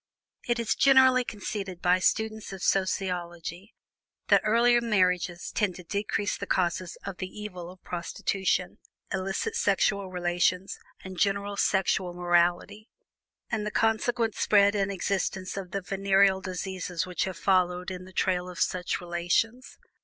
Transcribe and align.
It 0.47 0.57
is 0.57 0.73
generally 0.73 1.23
conceded 1.23 1.79
by 1.79 1.99
students 1.99 2.51
of 2.51 2.63
sociology 2.63 3.75
that 4.29 4.41
earlier 4.43 4.81
marriages 4.81 5.51
tend 5.51 5.75
to 5.75 5.83
decrease 5.83 6.35
the 6.39 6.47
causes 6.47 6.97
of 7.05 7.17
the 7.17 7.27
evil 7.27 7.69
of 7.69 7.83
prostitution, 7.83 8.79
illicit 9.13 9.55
sexual 9.55 10.09
relations, 10.09 10.79
and 11.03 11.19
general 11.19 11.55
sexual 11.55 12.15
morality; 12.15 12.89
and 13.51 13.63
the 13.63 13.69
consequent 13.69 14.33
spread 14.33 14.73
and 14.73 14.91
existence 14.91 15.55
of 15.55 15.69
the 15.69 15.81
venereal 15.81 16.41
diseases 16.41 17.05
which 17.05 17.25
have 17.25 17.37
followed 17.37 17.91
in 17.91 18.05
the 18.05 18.11
trail 18.11 18.49
of 18.49 18.57
such 18.59 19.01
relations. 19.01 19.77